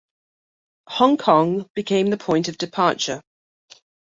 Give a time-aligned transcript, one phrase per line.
[0.89, 3.21] Hong Kong became the point of departure.